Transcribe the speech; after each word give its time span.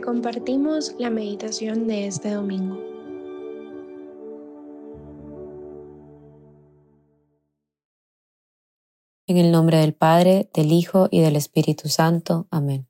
Compartimos 0.00 0.94
la 0.98 1.10
meditación 1.10 1.86
de 1.86 2.06
este 2.06 2.30
domingo. 2.30 2.78
En 9.26 9.36
el 9.36 9.50
nombre 9.50 9.78
del 9.78 9.94
Padre, 9.94 10.48
del 10.54 10.72
Hijo 10.72 11.08
y 11.10 11.20
del 11.20 11.36
Espíritu 11.36 11.88
Santo. 11.88 12.46
Amén. 12.50 12.86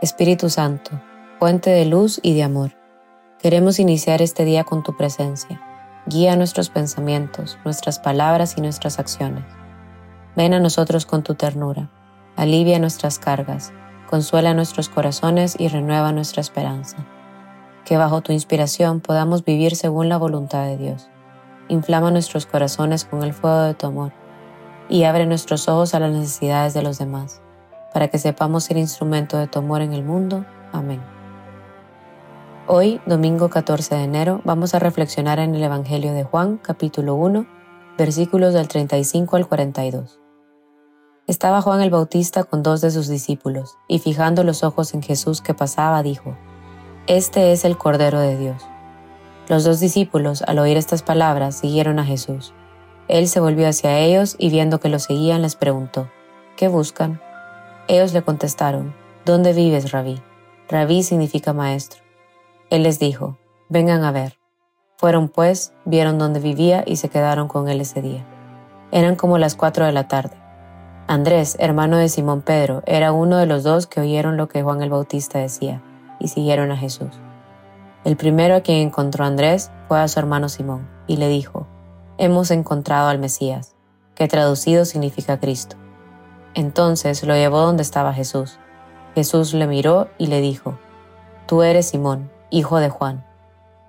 Espíritu 0.00 0.50
Santo, 0.50 0.90
fuente 1.38 1.70
de 1.70 1.84
luz 1.84 2.18
y 2.22 2.34
de 2.34 2.42
amor, 2.42 2.72
queremos 3.40 3.78
iniciar 3.78 4.22
este 4.22 4.44
día 4.44 4.64
con 4.64 4.82
tu 4.82 4.96
presencia. 4.96 5.60
Guía 6.06 6.36
nuestros 6.36 6.70
pensamientos, 6.70 7.58
nuestras 7.64 7.98
palabras 7.98 8.56
y 8.58 8.60
nuestras 8.60 8.98
acciones. 8.98 9.44
Ven 10.36 10.52
a 10.52 10.60
nosotros 10.60 11.06
con 11.06 11.22
tu 11.22 11.34
ternura, 11.34 11.90
alivia 12.36 12.78
nuestras 12.78 13.18
cargas, 13.18 13.72
consuela 14.08 14.54
nuestros 14.54 14.88
corazones 14.88 15.56
y 15.58 15.68
renueva 15.68 16.12
nuestra 16.12 16.40
esperanza. 16.40 16.96
Que 17.84 17.96
bajo 17.96 18.22
tu 18.22 18.32
inspiración 18.32 19.00
podamos 19.00 19.44
vivir 19.44 19.76
según 19.76 20.08
la 20.08 20.16
voluntad 20.16 20.64
de 20.64 20.76
Dios. 20.76 21.08
Inflama 21.68 22.10
nuestros 22.10 22.46
corazones 22.46 23.04
con 23.04 23.22
el 23.22 23.32
fuego 23.34 23.62
de 23.62 23.74
tu 23.74 23.86
amor 23.86 24.12
y 24.88 25.04
abre 25.04 25.26
nuestros 25.26 25.68
ojos 25.68 25.94
a 25.94 26.00
las 26.00 26.12
necesidades 26.12 26.74
de 26.74 26.82
los 26.82 26.98
demás, 26.98 27.40
para 27.92 28.08
que 28.08 28.18
sepamos 28.18 28.64
ser 28.64 28.76
instrumento 28.76 29.38
de 29.38 29.46
tu 29.46 29.58
amor 29.58 29.82
en 29.82 29.92
el 29.92 30.04
mundo. 30.04 30.44
Amén. 30.72 31.00
Hoy, 32.66 33.00
domingo 33.06 33.50
14 33.50 33.94
de 33.94 34.04
enero, 34.04 34.40
vamos 34.44 34.74
a 34.74 34.78
reflexionar 34.78 35.38
en 35.38 35.54
el 35.54 35.62
Evangelio 35.62 36.14
de 36.14 36.24
Juan, 36.24 36.56
capítulo 36.56 37.14
1, 37.14 37.46
versículos 37.98 38.54
del 38.54 38.68
35 38.68 39.36
al 39.36 39.46
42. 39.46 40.23
Estaba 41.26 41.62
Juan 41.62 41.80
el 41.80 41.88
Bautista 41.88 42.44
con 42.44 42.62
dos 42.62 42.82
de 42.82 42.90
sus 42.90 43.08
discípulos, 43.08 43.78
y 43.88 43.98
fijando 43.98 44.44
los 44.44 44.62
ojos 44.62 44.92
en 44.92 45.02
Jesús 45.02 45.40
que 45.40 45.54
pasaba, 45.54 46.02
dijo, 46.02 46.36
Este 47.06 47.52
es 47.52 47.64
el 47.64 47.78
Cordero 47.78 48.20
de 48.20 48.36
Dios. 48.36 48.62
Los 49.48 49.64
dos 49.64 49.80
discípulos, 49.80 50.42
al 50.42 50.58
oír 50.58 50.76
estas 50.76 51.02
palabras, 51.02 51.56
siguieron 51.56 51.98
a 51.98 52.04
Jesús. 52.04 52.52
Él 53.08 53.26
se 53.26 53.40
volvió 53.40 53.66
hacia 53.66 53.98
ellos 54.00 54.36
y 54.38 54.50
viendo 54.50 54.80
que 54.80 54.90
los 54.90 55.04
seguían 55.04 55.40
les 55.40 55.56
preguntó, 55.56 56.10
¿qué 56.58 56.68
buscan? 56.68 57.22
Ellos 57.88 58.12
le 58.12 58.20
contestaron, 58.20 58.94
¿dónde 59.24 59.54
vives, 59.54 59.92
rabí? 59.92 60.22
Rabí 60.68 61.02
significa 61.02 61.54
maestro. 61.54 62.02
Él 62.68 62.82
les 62.82 62.98
dijo, 62.98 63.38
vengan 63.70 64.04
a 64.04 64.12
ver. 64.12 64.38
Fueron 64.98 65.30
pues, 65.30 65.72
vieron 65.86 66.18
dónde 66.18 66.40
vivía 66.40 66.84
y 66.86 66.96
se 66.96 67.08
quedaron 67.08 67.48
con 67.48 67.70
él 67.70 67.80
ese 67.80 68.02
día. 68.02 68.26
Eran 68.92 69.16
como 69.16 69.38
las 69.38 69.54
cuatro 69.54 69.86
de 69.86 69.92
la 69.92 70.06
tarde. 70.06 70.43
Andrés, 71.06 71.56
hermano 71.60 71.98
de 71.98 72.08
Simón 72.08 72.40
Pedro, 72.40 72.82
era 72.86 73.12
uno 73.12 73.36
de 73.36 73.44
los 73.44 73.62
dos 73.62 73.86
que 73.86 74.00
oyeron 74.00 74.38
lo 74.38 74.48
que 74.48 74.62
Juan 74.62 74.80
el 74.80 74.88
Bautista 74.88 75.38
decía 75.38 75.82
y 76.18 76.28
siguieron 76.28 76.70
a 76.70 76.78
Jesús. 76.78 77.10
El 78.04 78.16
primero 78.16 78.54
a 78.54 78.62
quien 78.62 78.78
encontró 78.78 79.26
Andrés 79.26 79.70
fue 79.86 80.00
a 80.00 80.08
su 80.08 80.18
hermano 80.18 80.48
Simón 80.48 80.88
y 81.06 81.18
le 81.18 81.28
dijo, 81.28 81.66
Hemos 82.16 82.50
encontrado 82.50 83.08
al 83.08 83.18
Mesías, 83.18 83.74
que 84.14 84.28
traducido 84.28 84.86
significa 84.86 85.38
Cristo. 85.38 85.76
Entonces 86.54 87.22
lo 87.24 87.34
llevó 87.34 87.60
donde 87.60 87.82
estaba 87.82 88.14
Jesús. 88.14 88.58
Jesús 89.14 89.52
le 89.52 89.66
miró 89.66 90.08
y 90.16 90.28
le 90.28 90.40
dijo, 90.40 90.78
Tú 91.46 91.62
eres 91.62 91.86
Simón, 91.86 92.30
hijo 92.48 92.78
de 92.78 92.88
Juan. 92.88 93.26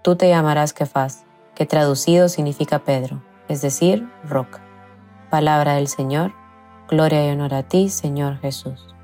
Tú 0.01 0.17
te 0.17 0.27
llamarás 0.27 0.73
Kefas, 0.73 1.23
que 1.55 1.65
traducido 1.65 2.27
significa 2.27 2.79
Pedro, 2.79 3.23
es 3.47 3.61
decir, 3.61 4.05
roca. 4.27 4.61
Palabra 5.29 5.75
del 5.75 5.87
Señor 5.87 6.33
Gloria 6.87 7.27
y 7.27 7.31
honor 7.31 7.55
a 7.55 7.63
ti, 7.63 7.89
Señor 7.89 8.37
Jesús. 8.37 8.95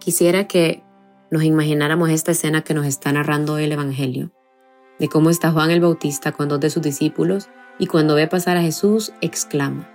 Quisiera 0.00 0.48
que 0.48 0.82
nos 1.30 1.44
imagináramos 1.44 2.10
esta 2.10 2.32
escena 2.32 2.62
que 2.62 2.74
nos 2.74 2.84
está 2.86 3.12
narrando 3.12 3.58
el 3.58 3.70
Evangelio, 3.70 4.32
de 4.98 5.08
cómo 5.08 5.30
está 5.30 5.52
Juan 5.52 5.70
el 5.70 5.80
Bautista 5.80 6.32
con 6.32 6.48
dos 6.48 6.58
de 6.58 6.70
sus 6.70 6.82
discípulos 6.82 7.48
y 7.78 7.86
cuando 7.86 8.16
ve 8.16 8.26
pasar 8.26 8.56
a 8.56 8.62
Jesús 8.62 9.12
exclama, 9.20 9.88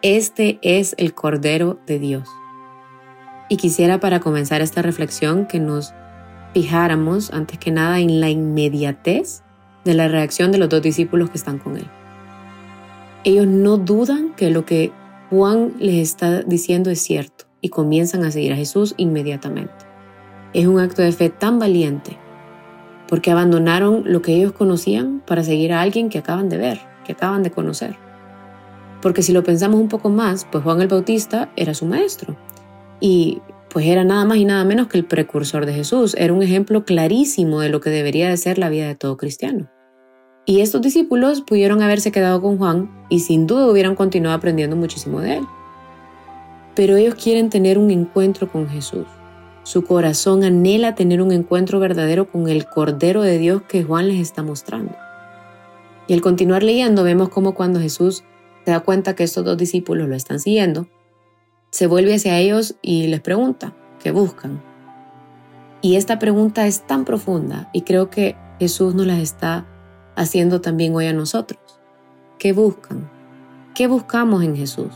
Este 0.00 0.58
es 0.62 0.94
el 0.96 1.14
Cordero 1.14 1.78
de 1.86 1.98
Dios. 1.98 2.28
Y 3.50 3.58
quisiera 3.58 4.00
para 4.00 4.20
comenzar 4.20 4.62
esta 4.62 4.80
reflexión 4.80 5.46
que 5.46 5.60
nos 5.60 5.92
fijáramos 6.54 7.32
antes 7.34 7.58
que 7.58 7.70
nada 7.70 8.00
en 8.00 8.20
la 8.20 8.30
inmediatez 8.30 9.42
de 9.84 9.94
la 9.94 10.08
reacción 10.08 10.52
de 10.52 10.58
los 10.58 10.70
dos 10.70 10.82
discípulos 10.82 11.30
que 11.30 11.36
están 11.36 11.58
con 11.58 11.76
él. 11.76 11.88
Ellos 13.24 13.46
no 13.46 13.76
dudan 13.76 14.34
que 14.34 14.50
lo 14.50 14.64
que 14.64 14.92
Juan 15.30 15.74
les 15.78 15.96
está 15.96 16.42
diciendo 16.42 16.90
es 16.90 17.00
cierto 17.00 17.44
y 17.60 17.68
comienzan 17.68 18.24
a 18.24 18.30
seguir 18.30 18.52
a 18.52 18.56
Jesús 18.56 18.94
inmediatamente. 18.96 19.74
Es 20.54 20.66
un 20.66 20.80
acto 20.80 21.02
de 21.02 21.12
fe 21.12 21.28
tan 21.28 21.58
valiente 21.58 22.16
porque 23.08 23.30
abandonaron 23.30 24.02
lo 24.06 24.22
que 24.22 24.34
ellos 24.34 24.52
conocían 24.52 25.20
para 25.26 25.42
seguir 25.42 25.72
a 25.72 25.80
alguien 25.80 26.10
que 26.10 26.18
acaban 26.18 26.48
de 26.48 26.58
ver, 26.58 26.80
que 27.04 27.12
acaban 27.12 27.42
de 27.42 27.50
conocer. 27.50 27.96
Porque 29.02 29.22
si 29.22 29.32
lo 29.32 29.42
pensamos 29.42 29.80
un 29.80 29.88
poco 29.88 30.10
más, 30.10 30.46
pues 30.50 30.62
Juan 30.64 30.80
el 30.80 30.88
Bautista 30.88 31.50
era 31.56 31.74
su 31.74 31.86
maestro 31.86 32.36
y 33.00 33.40
pues 33.68 33.86
era 33.86 34.04
nada 34.04 34.24
más 34.24 34.38
y 34.38 34.44
nada 34.44 34.64
menos 34.64 34.88
que 34.88 34.98
el 34.98 35.04
precursor 35.04 35.66
de 35.66 35.74
Jesús, 35.74 36.14
era 36.18 36.32
un 36.32 36.42
ejemplo 36.42 36.84
clarísimo 36.84 37.60
de 37.60 37.68
lo 37.68 37.80
que 37.80 37.90
debería 37.90 38.28
de 38.28 38.36
ser 38.36 38.58
la 38.58 38.70
vida 38.70 38.86
de 38.86 38.94
todo 38.94 39.16
cristiano. 39.16 39.70
Y 40.48 40.62
estos 40.62 40.80
discípulos 40.80 41.42
pudieron 41.42 41.82
haberse 41.82 42.10
quedado 42.10 42.40
con 42.40 42.56
Juan 42.56 42.90
y 43.10 43.20
sin 43.20 43.46
duda 43.46 43.70
hubieran 43.70 43.94
continuado 43.94 44.34
aprendiendo 44.34 44.76
muchísimo 44.76 45.20
de 45.20 45.36
él. 45.36 45.46
Pero 46.74 46.96
ellos 46.96 47.16
quieren 47.16 47.50
tener 47.50 47.76
un 47.76 47.90
encuentro 47.90 48.50
con 48.50 48.66
Jesús. 48.66 49.04
Su 49.62 49.84
corazón 49.84 50.44
anhela 50.44 50.94
tener 50.94 51.20
un 51.20 51.32
encuentro 51.32 51.80
verdadero 51.80 52.32
con 52.32 52.48
el 52.48 52.64
Cordero 52.64 53.20
de 53.20 53.36
Dios 53.36 53.60
que 53.68 53.84
Juan 53.84 54.08
les 54.08 54.20
está 54.20 54.42
mostrando. 54.42 54.96
Y 56.06 56.14
al 56.14 56.22
continuar 56.22 56.62
leyendo 56.62 57.04
vemos 57.04 57.28
como 57.28 57.52
cuando 57.52 57.78
Jesús 57.78 58.24
se 58.64 58.70
da 58.70 58.80
cuenta 58.80 59.14
que 59.14 59.24
estos 59.24 59.44
dos 59.44 59.58
discípulos 59.58 60.08
lo 60.08 60.16
están 60.16 60.40
siguiendo, 60.40 60.88
se 61.70 61.86
vuelve 61.86 62.14
hacia 62.14 62.38
ellos 62.38 62.76
y 62.80 63.08
les 63.08 63.20
pregunta, 63.20 63.76
¿qué 64.02 64.12
buscan? 64.12 64.62
Y 65.82 65.96
esta 65.96 66.18
pregunta 66.18 66.66
es 66.66 66.86
tan 66.86 67.04
profunda 67.04 67.68
y 67.74 67.82
creo 67.82 68.08
que 68.08 68.34
Jesús 68.58 68.94
nos 68.94 69.06
la 69.06 69.20
está 69.20 69.66
haciendo 70.18 70.60
también 70.60 70.94
hoy 70.94 71.06
a 71.06 71.12
nosotros. 71.12 71.60
¿Qué 72.38 72.52
buscan? 72.52 73.08
¿Qué 73.74 73.86
buscamos 73.86 74.42
en 74.42 74.56
Jesús? 74.56 74.92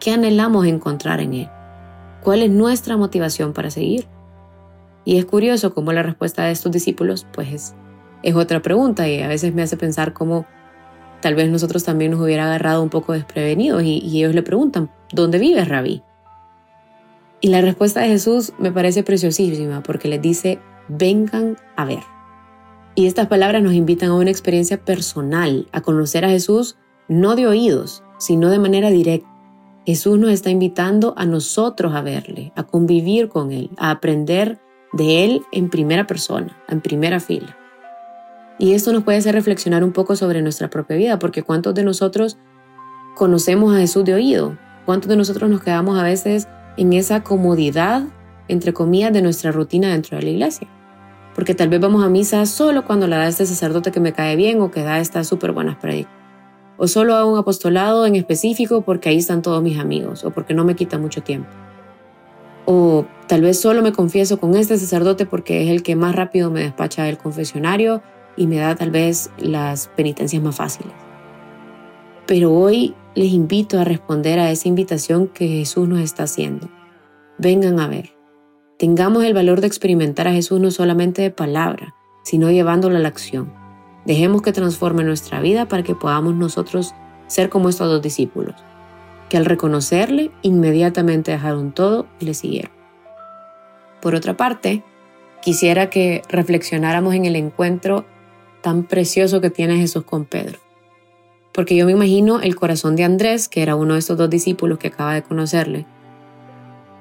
¿Qué 0.00 0.10
anhelamos 0.10 0.66
encontrar 0.66 1.20
en 1.20 1.34
Él? 1.34 1.48
¿Cuál 2.22 2.42
es 2.42 2.50
nuestra 2.50 2.96
motivación 2.96 3.52
para 3.52 3.70
seguir? 3.70 4.06
Y 5.04 5.18
es 5.18 5.24
curioso 5.24 5.72
cómo 5.74 5.92
la 5.92 6.02
respuesta 6.02 6.44
de 6.44 6.50
estos 6.50 6.72
discípulos 6.72 7.26
pues 7.32 7.74
es, 8.22 8.34
otra 8.34 8.60
pregunta 8.60 9.08
y 9.08 9.22
a 9.22 9.28
veces 9.28 9.54
me 9.54 9.62
hace 9.62 9.76
pensar 9.76 10.12
cómo 10.12 10.44
tal 11.22 11.36
vez 11.36 11.48
nosotros 11.48 11.84
también 11.84 12.10
nos 12.10 12.20
hubiera 12.20 12.44
agarrado 12.44 12.82
un 12.82 12.90
poco 12.90 13.12
desprevenidos 13.12 13.84
y, 13.84 13.98
y 13.98 14.18
ellos 14.18 14.34
le 14.34 14.42
preguntan, 14.42 14.90
¿dónde 15.12 15.38
vives, 15.38 15.68
rabí? 15.68 16.02
Y 17.40 17.48
la 17.48 17.60
respuesta 17.60 18.00
de 18.00 18.08
Jesús 18.08 18.52
me 18.58 18.72
parece 18.72 19.04
preciosísima 19.04 19.84
porque 19.84 20.08
les 20.08 20.20
dice, 20.20 20.58
vengan 20.88 21.56
a 21.76 21.84
ver. 21.84 22.17
Y 22.98 23.06
estas 23.06 23.28
palabras 23.28 23.62
nos 23.62 23.74
invitan 23.74 24.08
a 24.08 24.16
una 24.16 24.32
experiencia 24.32 24.84
personal, 24.84 25.68
a 25.70 25.82
conocer 25.82 26.24
a 26.24 26.30
Jesús 26.30 26.76
no 27.06 27.36
de 27.36 27.46
oídos, 27.46 28.02
sino 28.18 28.50
de 28.50 28.58
manera 28.58 28.90
directa. 28.90 29.28
Jesús 29.86 30.18
nos 30.18 30.30
está 30.30 30.50
invitando 30.50 31.14
a 31.16 31.24
nosotros 31.24 31.94
a 31.94 32.02
verle, 32.02 32.50
a 32.56 32.64
convivir 32.64 33.28
con 33.28 33.52
Él, 33.52 33.70
a 33.76 33.92
aprender 33.92 34.58
de 34.92 35.24
Él 35.24 35.42
en 35.52 35.70
primera 35.70 36.08
persona, 36.08 36.60
en 36.68 36.80
primera 36.80 37.20
fila. 37.20 37.56
Y 38.58 38.72
esto 38.72 38.92
nos 38.92 39.04
puede 39.04 39.18
hacer 39.18 39.36
reflexionar 39.36 39.84
un 39.84 39.92
poco 39.92 40.16
sobre 40.16 40.42
nuestra 40.42 40.68
propia 40.68 40.96
vida, 40.96 41.18
porque 41.20 41.44
¿cuántos 41.44 41.76
de 41.76 41.84
nosotros 41.84 42.36
conocemos 43.14 43.76
a 43.76 43.78
Jesús 43.78 44.04
de 44.04 44.14
oído? 44.14 44.58
¿Cuántos 44.86 45.08
de 45.08 45.14
nosotros 45.14 45.48
nos 45.48 45.62
quedamos 45.62 46.00
a 46.00 46.02
veces 46.02 46.48
en 46.76 46.92
esa 46.92 47.22
comodidad, 47.22 48.02
entre 48.48 48.72
comillas, 48.72 49.12
de 49.12 49.22
nuestra 49.22 49.52
rutina 49.52 49.92
dentro 49.92 50.18
de 50.18 50.24
la 50.24 50.30
iglesia? 50.30 50.68
Porque 51.38 51.54
tal 51.54 51.68
vez 51.68 51.78
vamos 51.78 52.02
a 52.02 52.08
misa 52.08 52.44
solo 52.46 52.84
cuando 52.84 53.06
la 53.06 53.18
da 53.18 53.28
este 53.28 53.46
sacerdote 53.46 53.92
que 53.92 54.00
me 54.00 54.12
cae 54.12 54.34
bien 54.34 54.60
o 54.60 54.72
que 54.72 54.82
da 54.82 54.98
estas 54.98 55.28
súper 55.28 55.52
buenas 55.52 55.76
predicas. 55.76 56.12
O 56.76 56.88
solo 56.88 57.14
a 57.14 57.24
un 57.24 57.38
apostolado 57.38 58.06
en 58.06 58.16
específico 58.16 58.82
porque 58.82 59.08
ahí 59.08 59.18
están 59.18 59.40
todos 59.40 59.62
mis 59.62 59.78
amigos 59.78 60.24
o 60.24 60.32
porque 60.32 60.52
no 60.52 60.64
me 60.64 60.74
quita 60.74 60.98
mucho 60.98 61.22
tiempo. 61.22 61.48
O 62.66 63.06
tal 63.28 63.42
vez 63.42 63.60
solo 63.60 63.82
me 63.82 63.92
confieso 63.92 64.40
con 64.40 64.56
este 64.56 64.76
sacerdote 64.78 65.26
porque 65.26 65.62
es 65.62 65.70
el 65.70 65.84
que 65.84 65.94
más 65.94 66.16
rápido 66.16 66.50
me 66.50 66.62
despacha 66.62 67.08
el 67.08 67.18
confesionario 67.18 68.02
y 68.36 68.48
me 68.48 68.56
da 68.56 68.74
tal 68.74 68.90
vez 68.90 69.30
las 69.38 69.86
penitencias 69.94 70.42
más 70.42 70.56
fáciles. 70.56 70.92
Pero 72.26 72.52
hoy 72.52 72.96
les 73.14 73.32
invito 73.32 73.78
a 73.78 73.84
responder 73.84 74.40
a 74.40 74.50
esa 74.50 74.66
invitación 74.66 75.28
que 75.28 75.46
Jesús 75.46 75.86
nos 75.86 76.00
está 76.00 76.24
haciendo. 76.24 76.68
Vengan 77.38 77.78
a 77.78 77.86
ver. 77.86 78.17
Tengamos 78.78 79.24
el 79.24 79.34
valor 79.34 79.60
de 79.60 79.66
experimentar 79.66 80.28
a 80.28 80.32
Jesús 80.32 80.60
no 80.60 80.70
solamente 80.70 81.20
de 81.20 81.32
palabra, 81.32 81.96
sino 82.22 82.48
llevándolo 82.48 82.96
a 82.96 83.00
la 83.00 83.08
acción. 83.08 83.52
Dejemos 84.04 84.40
que 84.40 84.52
transforme 84.52 85.02
nuestra 85.02 85.40
vida 85.40 85.66
para 85.66 85.82
que 85.82 85.96
podamos 85.96 86.36
nosotros 86.36 86.94
ser 87.26 87.48
como 87.48 87.68
estos 87.68 87.88
dos 87.88 88.00
discípulos, 88.00 88.54
que 89.28 89.36
al 89.36 89.46
reconocerle 89.46 90.30
inmediatamente 90.42 91.32
dejaron 91.32 91.72
todo 91.72 92.06
y 92.20 92.26
le 92.26 92.34
siguieron. 92.34 92.70
Por 94.00 94.14
otra 94.14 94.36
parte, 94.36 94.84
quisiera 95.42 95.90
que 95.90 96.22
reflexionáramos 96.28 97.14
en 97.14 97.24
el 97.24 97.34
encuentro 97.34 98.06
tan 98.62 98.84
precioso 98.84 99.40
que 99.40 99.50
tiene 99.50 99.76
Jesús 99.76 100.04
con 100.04 100.24
Pedro. 100.24 100.60
Porque 101.52 101.74
yo 101.74 101.84
me 101.84 101.92
imagino 101.92 102.40
el 102.40 102.54
corazón 102.54 102.94
de 102.94 103.02
Andrés, 103.02 103.48
que 103.48 103.60
era 103.60 103.74
uno 103.74 103.94
de 103.94 103.98
estos 103.98 104.16
dos 104.16 104.30
discípulos 104.30 104.78
que 104.78 104.86
acaba 104.86 105.14
de 105.14 105.22
conocerle. 105.24 105.84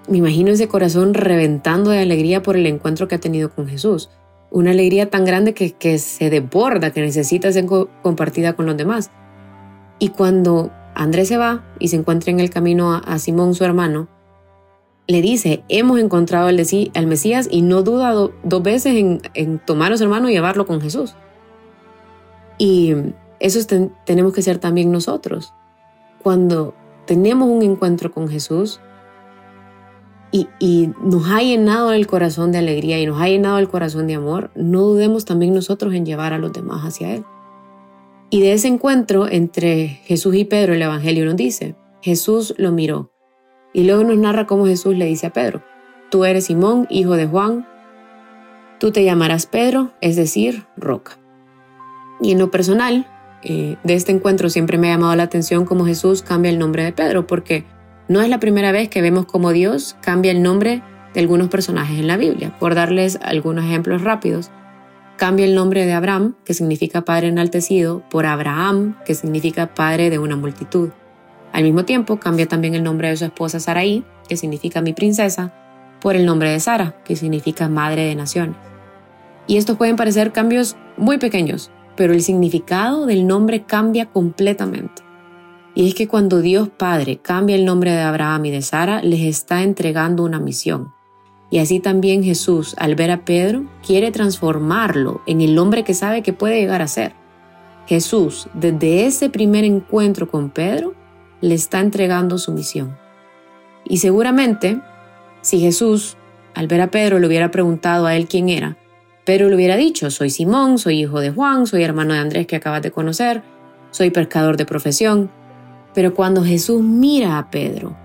Me 0.07 0.18
imagino 0.18 0.51
ese 0.51 0.68
corazón 0.68 1.13
reventando 1.13 1.92
de 1.92 2.00
alegría 2.00 2.42
por 2.42 2.56
el 2.56 2.65
encuentro 2.65 3.07
que 3.07 3.15
ha 3.15 3.19
tenido 3.19 3.50
con 3.50 3.68
Jesús. 3.68 4.09
Una 4.50 4.71
alegría 4.71 5.09
tan 5.09 5.25
grande 5.25 5.54
que, 5.54 5.74
que 5.74 5.98
se 5.98 6.30
desborda, 6.30 6.92
que 6.92 7.01
necesita 7.01 7.51
ser 7.51 7.65
compartida 8.01 8.54
con 8.54 8.65
los 8.65 8.77
demás. 8.77 9.12
Y 10.00 10.09
cuando 10.09 10.71
Andrés 10.95 11.27
se 11.27 11.38
va 11.38 11.63
y 11.80 11.89
se 11.89 11.95
encuentra 11.98 12.31
en 12.31 12.39
el 12.39 12.50
camino 12.50 12.94
a, 12.94 13.19
Simón, 13.19 13.54
su 13.54 13.63
hermano, 13.63 14.07
le 15.07 15.21
dice, 15.21 15.63
hemos 15.69 16.00
encontrado 16.00 16.48
al, 16.48 16.56
Mesías 17.07 17.48
y 17.51 17.62
no 17.62 17.83
duda 17.83 18.13
dos 18.44 18.63
veces 18.63 19.19
en, 19.33 19.60
tomar 19.60 19.92
a 19.92 19.98
su 19.98 20.03
hermano 20.03 20.30
y 20.30 20.33
llevarlo 20.33 20.65
con 20.65 20.81
Jesús. 20.81 21.15
Y 22.57 22.95
eso 23.39 23.60
tenemos 24.06 24.33
que 24.33 24.42
ser 24.42 24.57
también 24.57 24.92
nosotros. 24.92 25.53
Cuando 26.24 26.74
tenemos 27.06 27.48
un 27.48 27.62
encuentro 27.62 28.12
con 28.12 28.27
Jesús 28.27 28.80
y, 30.31 30.47
y, 30.59 30.89
nos 31.01 31.29
ha 31.29 31.41
llenado 31.41 31.94
el 31.94 32.07
corazón 32.07 32.51
de 32.51 32.57
alegría 32.57 33.00
y 33.00 33.06
nos 33.06 33.21
ha 33.21 33.27
llenado 33.27 33.59
el 33.59 33.69
corazón 33.69 34.07
de 34.07 34.15
amor, 34.15 34.51
no 34.56 34.81
dudemos 34.81 35.25
también 35.25 35.53
nosotros 35.53 35.94
en 35.94 36.06
llevar 36.06 36.33
a 36.33 36.38
los 36.38 36.51
demás 36.51 36.83
hacia 36.83 37.15
Él. 37.15 37.24
Y 38.29 38.41
de 38.41 38.53
ese 38.53 38.68
encuentro 38.68 39.27
entre 39.29 39.88
Jesús 40.03 40.35
y 40.35 40.44
Pedro, 40.44 40.74
el 40.74 40.81
Evangelio 40.81 41.25
nos 41.25 41.38
dice, 41.38 41.75
Jesús 42.01 42.53
lo 42.57 42.71
miró. 42.71 43.12
Y 43.74 43.83
luego 43.83 44.03
nos 44.03 44.18
narra 44.18 44.47
cómo 44.47 44.65
Jesús 44.65 44.97
le 44.97 45.06
dice 45.06 45.27
a 45.27 45.33
Pedro, 45.33 45.63
tú 46.09 46.25
eres 46.25 46.45
Simón, 46.45 46.88
hijo 46.89 47.15
de 47.15 47.25
Juan, 47.25 47.65
tú 48.79 48.91
te 48.91 49.03
llamarás 49.03 49.45
Pedro, 49.45 49.91
es 50.01 50.15
decir, 50.15 50.65
roca. 50.75 51.18
Y 52.19 52.31
en 52.31 52.39
lo 52.39 52.51
personal, 52.51 53.07
eh, 53.44 53.77
de 53.83 53.94
este 53.94 54.12
encuentro 54.12 54.50
siempre 54.50 54.77
me 54.77 54.89
ha 54.89 54.95
llamado 54.95 55.15
la 55.15 55.24
atención 55.24 55.65
cómo 55.65 55.85
Jesús 55.85 56.21
cambia 56.21 56.50
el 56.50 56.59
nombre 56.59 56.83
de 56.83 56.91
Pedro, 56.91 57.27
porque 57.27 57.65
no 58.07 58.21
es 58.21 58.30
la 58.30 58.39
primera 58.39 58.71
vez 58.71 58.89
que 58.89 59.01
vemos 59.01 59.25
cómo 59.25 59.51
Dios 59.51 59.98
cambia 60.01 60.31
el 60.31 60.42
nombre 60.42 60.81
de 61.13 61.19
algunos 61.19 61.50
personajes 61.50 62.00
en 62.00 62.07
la 62.07 62.18
Biblia. 62.18 62.56
Por 62.57 62.74
darles 62.74 63.19
algunos 63.21 63.65
ejemplos 63.65 64.01
rápidos, 64.01 64.50
cambia 65.18 65.45
el 65.45 65.56
nombre 65.56 65.86
de 65.86 65.94
Abraham, 65.94 66.36
que 66.45 66.54
significa 66.54 67.01
padre 67.01 67.27
enaltecido, 67.27 68.04
por 68.09 68.25
Abraham, 68.25 68.95
que 69.06 69.15
significa 69.15 69.74
padre 69.74 70.09
de 70.09 70.19
una 70.19 70.36
multitud. 70.36 70.92
Al 71.51 71.63
mismo 71.63 71.86
tiempo, 71.86 72.19
cambia 72.19 72.48
también 72.48 72.75
el 72.75 72.83
nombre 72.83 73.09
de 73.09 73.18
su 73.18 73.25
esposa 73.25 73.59
Saraí, 73.59 74.06
que 74.30 74.38
significa 74.38 74.81
mi 74.81 74.94
princesa, 74.94 75.53
por 76.00 76.15
el 76.15 76.25
nombre 76.25 76.51
de 76.51 76.60
Sara, 76.60 77.01
que 77.03 77.15
significa 77.15 77.68
madre 77.68 78.06
de 78.06 78.15
naciones. 78.15 78.56
Y 79.48 79.57
estos 79.57 79.77
pueden 79.77 79.95
parecer 79.95 80.31
cambios 80.31 80.77
muy 80.98 81.18
pequeños, 81.18 81.71
pero 81.95 82.13
el 82.13 82.21
significado 82.21 83.06
del 83.06 83.25
nombre 83.25 83.63
cambia 83.63 84.06
completamente. 84.06 85.06
Y 85.77 85.89
es 85.89 85.94
que 85.94 86.07
cuando 86.07 86.41
Dios 86.41 86.69
Padre 86.69 87.19
cambia 87.21 87.56
el 87.56 87.63
nombre 87.63 87.91
de 87.91 88.01
Abraham 88.01 88.45
y 88.45 88.50
de 88.50 88.63
Sara, 88.63 89.03
les 89.03 89.19
está 89.19 89.62
entregando 89.62 90.24
una 90.24 90.39
misión. 90.39 90.91
Y 91.51 91.59
así 91.59 91.79
también 91.79 92.24
Jesús, 92.24 92.74
al 92.79 92.95
ver 92.95 93.12
a 93.12 93.25
Pedro, 93.25 93.63
quiere 93.85 94.09
transformarlo 94.09 95.21
en 95.27 95.39
el 95.39 95.56
hombre 95.59 95.83
que 95.83 95.94
sabe 95.94 96.24
que 96.24 96.33
puede 96.33 96.59
llegar 96.59 96.81
a 96.81 96.88
ser. 96.88 97.13
Jesús, 97.85 98.50
desde 98.56 99.06
ese 99.06 99.29
primer 99.29 99.65
encuentro 99.65 100.27
con 100.27 100.50
Pedro, 100.50 100.95
le 101.41 101.53
está 101.53 101.79
entregando 101.79 102.39
su 102.39 102.51
misión. 102.53 102.97
Y 103.85 103.97
seguramente, 103.97 104.81
si 105.41 105.59
Jesús, 105.59 106.18
al 106.56 106.65
ver 106.65 106.81
a 106.81 106.89
Pedro, 106.89 107.19
le 107.19 107.27
hubiera 107.27 107.51
preguntado 107.51 108.07
a 108.07 108.15
él 108.15 108.27
quién 108.27 108.50
era, 108.50 108.79
Pedro 109.25 109.47
le 109.47 109.56
hubiera 109.56 109.75
dicho, 109.75 110.09
soy 110.09 110.31
Simón, 110.31 110.79
soy 110.79 111.01
hijo 111.01 111.19
de 111.19 111.29
Juan, 111.29 111.68
soy 111.68 111.83
hermano 111.83 112.15
de 112.15 112.19
Andrés 112.19 112.47
que 112.47 112.56
acabas 112.56 112.81
de 112.81 112.89
conocer, 112.89 113.44
soy 113.91 114.09
pescador 114.09 114.57
de 114.57 114.65
profesión. 114.65 115.37
Pero 115.98 116.14
cuando 116.14 116.44
Jesús 116.44 116.84
mira 116.84 117.40
a 117.40 117.50
Pedro, 117.50 117.98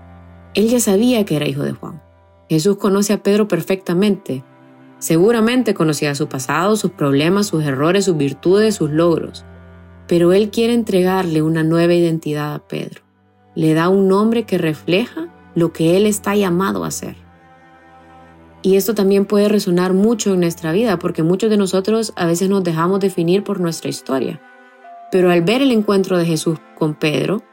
él 0.55 0.67
ya 0.67 0.79
sabía 0.79 1.25
que 1.25 1.35
era 1.35 1.47
hijo 1.47 1.61
de 1.61 1.73
Juan. 1.73 2.01
Jesús 2.49 2.77
conoce 2.77 3.13
a 3.13 3.21
Pedro 3.21 3.47
perfectamente. 3.47 4.43
Seguramente 4.97 5.75
conocía 5.75 6.15
su 6.15 6.27
pasado, 6.27 6.75
sus 6.75 6.89
problemas, 6.89 7.45
sus 7.45 7.63
errores, 7.63 8.05
sus 8.05 8.17
virtudes, 8.17 8.73
sus 8.73 8.89
logros. 8.89 9.45
Pero 10.07 10.33
él 10.33 10.49
quiere 10.49 10.73
entregarle 10.73 11.43
una 11.43 11.61
nueva 11.61 11.93
identidad 11.93 12.55
a 12.55 12.67
Pedro. 12.67 13.03
Le 13.53 13.75
da 13.75 13.89
un 13.89 14.07
nombre 14.07 14.41
que 14.41 14.57
refleja 14.57 15.31
lo 15.53 15.71
que 15.71 15.95
él 15.95 16.07
está 16.07 16.35
llamado 16.35 16.85
a 16.85 16.89
ser. 16.89 17.15
Y 18.63 18.75
esto 18.75 18.95
también 18.95 19.25
puede 19.25 19.49
resonar 19.49 19.93
mucho 19.93 20.33
en 20.33 20.39
nuestra 20.39 20.71
vida 20.71 20.97
porque 20.97 21.21
muchos 21.21 21.51
de 21.51 21.57
nosotros 21.57 22.11
a 22.15 22.25
veces 22.25 22.49
nos 22.49 22.63
dejamos 22.63 23.01
definir 23.01 23.43
por 23.43 23.59
nuestra 23.59 23.91
historia. 23.91 24.41
Pero 25.11 25.29
al 25.29 25.43
ver 25.43 25.61
el 25.61 25.69
encuentro 25.69 26.17
de 26.17 26.25
Jesús 26.25 26.57
con 26.75 26.95
Pedro, 26.95 27.43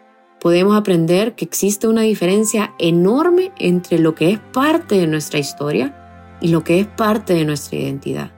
podemos 0.41 0.77
aprender 0.77 1.35
que 1.35 1.45
existe 1.45 1.87
una 1.87 2.01
diferencia 2.01 2.75
enorme 2.79 3.53
entre 3.59 3.99
lo 3.99 4.15
que 4.15 4.31
es 4.31 4.39
parte 4.39 4.99
de 4.99 5.07
nuestra 5.07 5.39
historia 5.39 6.39
y 6.41 6.49
lo 6.49 6.65
que 6.65 6.81
es 6.81 6.87
parte 6.87 7.35
de 7.35 7.45
nuestra 7.45 7.79
identidad. 7.79 8.33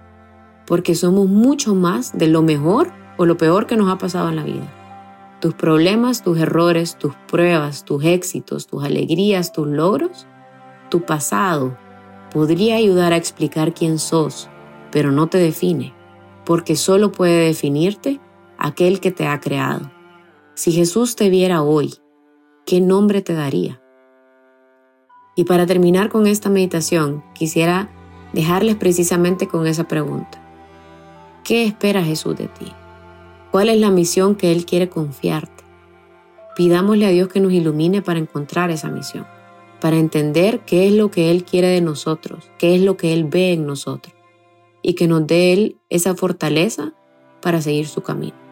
Porque 0.67 0.95
somos 0.95 1.29
mucho 1.29 1.75
más 1.75 2.17
de 2.19 2.27
lo 2.27 2.43
mejor 2.43 2.93
o 3.17 3.25
lo 3.25 3.37
peor 3.37 3.67
que 3.67 3.77
nos 3.77 3.91
ha 3.91 3.99
pasado 3.99 4.29
en 4.29 4.37
la 4.37 4.43
vida. 4.43 4.73
Tus 5.41 5.55
problemas, 5.55 6.23
tus 6.23 6.39
errores, 6.39 6.97
tus 6.97 7.15
pruebas, 7.29 7.85
tus 7.85 8.05
éxitos, 8.05 8.67
tus 8.67 8.85
alegrías, 8.85 9.53
tus 9.53 9.69
logros, 9.69 10.27
tu 10.89 11.05
pasado, 11.05 11.77
podría 12.33 12.77
ayudar 12.77 13.13
a 13.13 13.17
explicar 13.17 13.75
quién 13.75 13.99
sos, 13.99 14.49
pero 14.91 15.13
no 15.13 15.29
te 15.29 15.39
define, 15.39 15.95
porque 16.45 16.77
solo 16.77 17.13
puede 17.13 17.47
definirte 17.47 18.21
aquel 18.59 19.01
que 19.01 19.11
te 19.11 19.27
ha 19.27 19.41
creado. 19.41 19.92
Si 20.63 20.71
Jesús 20.71 21.17
te 21.17 21.29
viera 21.29 21.65
hoy, 21.65 21.93
¿qué 22.67 22.81
nombre 22.81 23.21
te 23.21 23.35
daría? 23.35 23.83
Y 25.35 25.43
para 25.43 25.67
terminar 25.67 26.09
con 26.09 26.29
esta 26.29 26.51
meditación, 26.51 27.25
quisiera 27.35 27.91
dejarles 28.33 28.77
precisamente 28.77 29.49
con 29.49 29.67
esa 29.67 29.89
pregunta. 29.89 30.41
¿Qué 31.43 31.65
espera 31.65 32.05
Jesús 32.05 32.37
de 32.37 32.47
ti? 32.47 32.73
¿Cuál 33.51 33.71
es 33.71 33.81
la 33.81 33.91
misión 33.91 34.37
que 34.37 34.53
Él 34.53 34.65
quiere 34.65 34.89
confiarte? 34.89 35.65
Pidámosle 36.55 37.07
a 37.07 37.11
Dios 37.11 37.27
que 37.27 37.41
nos 37.41 37.53
ilumine 37.53 38.01
para 38.01 38.21
encontrar 38.21 38.71
esa 38.71 38.89
misión 38.89 39.27
para 39.81 39.97
entender 39.97 40.61
qué 40.61 40.87
es 40.87 40.95
lo 40.95 41.11
que 41.11 41.33
Él 41.33 41.43
quiere 41.43 41.67
de 41.67 41.81
nosotros, 41.81 42.53
qué 42.59 42.77
es 42.77 42.83
lo 42.83 42.97
que 42.97 43.13
Él 43.13 43.25
ve 43.25 43.53
en 43.53 43.67
nosotros 43.67 44.15
y 44.81 44.95
que 44.95 45.09
nos 45.09 45.27
dé 45.27 45.53
Él 45.53 45.81
esa 45.89 46.15
fortaleza 46.15 46.93
para 47.41 47.61
seguir 47.61 47.89
su 47.89 48.01
camino. 48.03 48.52